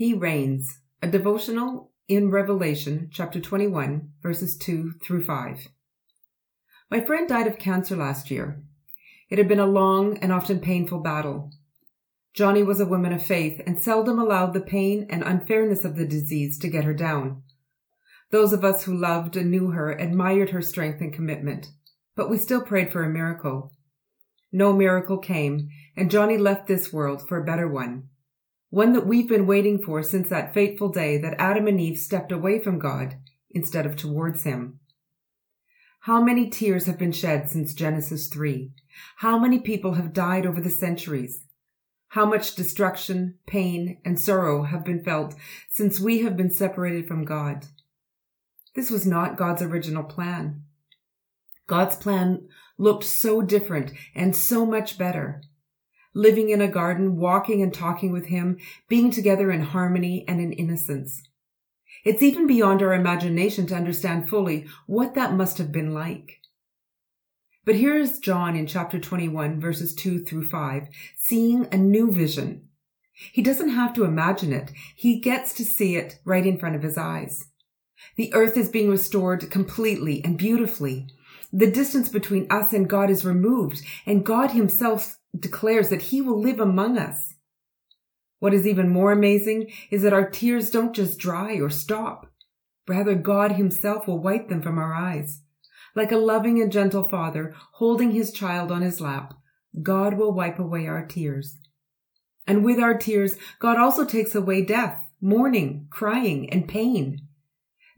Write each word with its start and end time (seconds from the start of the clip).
He 0.00 0.14
reigns, 0.14 0.78
a 1.02 1.08
devotional 1.08 1.92
in 2.08 2.30
Revelation 2.30 3.10
chapter 3.12 3.38
21, 3.38 4.12
verses 4.22 4.56
2 4.56 4.94
through 5.04 5.24
5. 5.24 5.68
My 6.90 7.02
friend 7.02 7.28
died 7.28 7.46
of 7.46 7.58
cancer 7.58 7.94
last 7.96 8.30
year. 8.30 8.62
It 9.28 9.36
had 9.36 9.46
been 9.46 9.60
a 9.60 9.66
long 9.66 10.16
and 10.22 10.32
often 10.32 10.60
painful 10.60 11.00
battle. 11.00 11.50
Johnny 12.32 12.62
was 12.62 12.80
a 12.80 12.86
woman 12.86 13.12
of 13.12 13.22
faith 13.22 13.60
and 13.66 13.78
seldom 13.78 14.18
allowed 14.18 14.54
the 14.54 14.62
pain 14.62 15.06
and 15.10 15.22
unfairness 15.22 15.84
of 15.84 15.96
the 15.96 16.06
disease 16.06 16.58
to 16.60 16.70
get 16.70 16.84
her 16.84 16.94
down. 16.94 17.42
Those 18.30 18.54
of 18.54 18.64
us 18.64 18.84
who 18.84 18.96
loved 18.96 19.36
and 19.36 19.50
knew 19.50 19.72
her 19.72 19.92
admired 19.92 20.48
her 20.48 20.62
strength 20.62 21.02
and 21.02 21.12
commitment, 21.12 21.66
but 22.16 22.30
we 22.30 22.38
still 22.38 22.62
prayed 22.62 22.90
for 22.90 23.04
a 23.04 23.10
miracle. 23.10 23.74
No 24.50 24.72
miracle 24.72 25.18
came, 25.18 25.68
and 25.94 26.10
Johnny 26.10 26.38
left 26.38 26.68
this 26.68 26.90
world 26.90 27.28
for 27.28 27.36
a 27.36 27.44
better 27.44 27.68
one. 27.68 28.08
One 28.70 28.92
that 28.92 29.06
we've 29.06 29.28
been 29.28 29.46
waiting 29.48 29.82
for 29.82 30.00
since 30.02 30.28
that 30.28 30.54
fateful 30.54 30.88
day 30.88 31.18
that 31.18 31.40
Adam 31.40 31.66
and 31.66 31.80
Eve 31.80 31.98
stepped 31.98 32.30
away 32.30 32.60
from 32.60 32.78
God 32.78 33.16
instead 33.50 33.84
of 33.84 33.96
towards 33.96 34.44
Him. 34.44 34.78
How 36.04 36.22
many 36.22 36.48
tears 36.48 36.86
have 36.86 36.96
been 36.96 37.12
shed 37.12 37.50
since 37.50 37.74
Genesis 37.74 38.28
3? 38.28 38.70
How 39.16 39.38
many 39.38 39.58
people 39.58 39.94
have 39.94 40.12
died 40.12 40.46
over 40.46 40.60
the 40.60 40.70
centuries? 40.70 41.44
How 42.10 42.24
much 42.24 42.54
destruction, 42.54 43.38
pain, 43.46 43.98
and 44.04 44.18
sorrow 44.18 44.62
have 44.62 44.84
been 44.84 45.02
felt 45.02 45.34
since 45.68 46.00
we 46.00 46.22
have 46.22 46.36
been 46.36 46.50
separated 46.50 47.06
from 47.06 47.24
God? 47.24 47.66
This 48.74 48.88
was 48.88 49.04
not 49.04 49.36
God's 49.36 49.62
original 49.62 50.04
plan. 50.04 50.62
God's 51.66 51.96
plan 51.96 52.48
looked 52.78 53.04
so 53.04 53.42
different 53.42 53.92
and 54.14 54.34
so 54.34 54.64
much 54.64 54.96
better. 54.96 55.42
Living 56.14 56.50
in 56.50 56.60
a 56.60 56.68
garden, 56.68 57.16
walking 57.16 57.62
and 57.62 57.72
talking 57.72 58.12
with 58.12 58.26
Him, 58.26 58.58
being 58.88 59.10
together 59.10 59.50
in 59.50 59.62
harmony 59.62 60.24
and 60.26 60.40
in 60.40 60.52
innocence. 60.52 61.22
It's 62.04 62.22
even 62.22 62.46
beyond 62.46 62.82
our 62.82 62.94
imagination 62.94 63.66
to 63.66 63.76
understand 63.76 64.28
fully 64.28 64.66
what 64.86 65.14
that 65.14 65.34
must 65.34 65.58
have 65.58 65.70
been 65.70 65.92
like. 65.92 66.40
But 67.64 67.74
here 67.74 67.96
is 67.96 68.18
John 68.18 68.56
in 68.56 68.66
chapter 68.66 68.98
21, 68.98 69.60
verses 69.60 69.94
2 69.94 70.24
through 70.24 70.48
5, 70.48 70.88
seeing 71.18 71.68
a 71.70 71.76
new 71.76 72.10
vision. 72.10 72.68
He 73.12 73.42
doesn't 73.42 73.68
have 73.68 73.92
to 73.94 74.04
imagine 74.04 74.52
it. 74.52 74.72
He 74.96 75.20
gets 75.20 75.52
to 75.54 75.64
see 75.64 75.96
it 75.96 76.18
right 76.24 76.46
in 76.46 76.58
front 76.58 76.74
of 76.74 76.82
his 76.82 76.96
eyes. 76.96 77.44
The 78.16 78.32
earth 78.32 78.56
is 78.56 78.70
being 78.70 78.88
restored 78.88 79.50
completely 79.50 80.24
and 80.24 80.38
beautifully. 80.38 81.06
The 81.52 81.70
distance 81.70 82.08
between 82.08 82.46
us 82.50 82.72
and 82.72 82.88
God 82.88 83.10
is 83.10 83.24
removed, 83.26 83.82
and 84.06 84.24
God 84.24 84.52
himself 84.52 85.18
declares 85.38 85.90
that 85.90 86.02
he 86.02 86.20
will 86.20 86.40
live 86.40 86.60
among 86.60 86.98
us. 86.98 87.34
What 88.38 88.54
is 88.54 88.66
even 88.66 88.88
more 88.88 89.12
amazing 89.12 89.70
is 89.90 90.02
that 90.02 90.12
our 90.12 90.28
tears 90.28 90.70
don't 90.70 90.94
just 90.94 91.18
dry 91.18 91.54
or 91.54 91.70
stop. 91.70 92.26
Rather, 92.88 93.14
God 93.14 93.52
himself 93.52 94.08
will 94.08 94.18
wipe 94.18 94.48
them 94.48 94.62
from 94.62 94.78
our 94.78 94.94
eyes. 94.94 95.42
Like 95.94 96.12
a 96.12 96.16
loving 96.16 96.60
and 96.60 96.72
gentle 96.72 97.08
father 97.08 97.54
holding 97.74 98.12
his 98.12 98.32
child 98.32 98.72
on 98.72 98.82
his 98.82 99.00
lap, 99.00 99.34
God 99.82 100.14
will 100.14 100.32
wipe 100.32 100.58
away 100.58 100.86
our 100.86 101.06
tears. 101.06 101.58
And 102.46 102.64
with 102.64 102.80
our 102.80 102.96
tears, 102.96 103.36
God 103.58 103.78
also 103.78 104.04
takes 104.04 104.34
away 104.34 104.64
death, 104.64 105.00
mourning, 105.20 105.86
crying, 105.90 106.50
and 106.50 106.66
pain. 106.66 107.28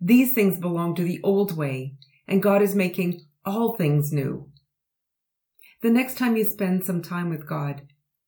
These 0.00 0.32
things 0.32 0.58
belong 0.58 0.94
to 0.96 1.04
the 1.04 1.20
old 1.22 1.56
way, 1.56 1.94
and 2.26 2.42
God 2.42 2.60
is 2.60 2.74
making 2.74 3.22
all 3.44 3.76
things 3.76 4.12
new. 4.12 4.50
The 5.82 5.90
next 5.90 6.16
time 6.16 6.36
you 6.36 6.44
spend 6.44 6.84
some 6.84 7.02
time 7.02 7.28
with 7.28 7.46
God, 7.46 7.82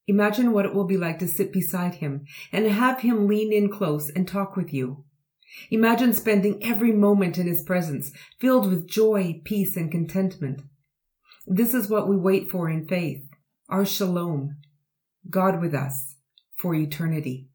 imagine 0.09 0.53
what 0.53 0.67
it 0.67 0.75
will 0.75 0.87
be 0.87 0.97
like 0.97 1.21
to 1.21 1.29
sit 1.29 1.53
beside 1.53 1.97
Him 1.97 2.25
and 2.53 2.67
have 2.67 3.01
Him 3.01 3.29
lean 3.29 3.53
in 3.53 3.71
close 3.71 4.11
and 4.11 4.27
talk 4.27 4.57
with 4.57 4.75
you. 4.75 5.05
Imagine 5.71 6.13
spending 6.13 6.63
every 6.65 6.91
moment 6.91 7.39
in 7.39 7.47
His 7.47 7.63
presence, 7.63 8.11
filled 8.41 8.69
with 8.69 8.89
joy, 8.89 9.41
peace, 9.45 9.77
and 9.77 9.91
contentment. 9.91 10.63
This 11.47 11.75
is 11.75 11.89
what 11.89 12.09
we 12.09 12.17
wait 12.17 12.51
for 12.51 12.69
in 12.69 12.89
faith, 12.89 13.23
our 13.69 13.87
shalom, 13.87 14.57
God 15.31 15.61
with 15.61 15.75
us 15.75 16.17
for 16.57 16.75
eternity. 16.75 17.49